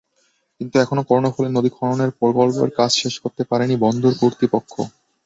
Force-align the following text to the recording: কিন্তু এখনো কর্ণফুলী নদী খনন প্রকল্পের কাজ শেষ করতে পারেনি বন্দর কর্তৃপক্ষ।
কিন্তু 0.61 0.75
এখনো 0.79 1.01
কর্ণফুলী 1.09 1.49
নদী 1.51 1.69
খনন 1.77 1.99
প্রকল্পের 2.19 2.71
কাজ 2.79 2.91
শেষ 3.01 3.13
করতে 3.23 3.43
পারেনি 3.49 3.75
বন্দর 3.83 4.11
কর্তৃপক্ষ। 4.21 4.73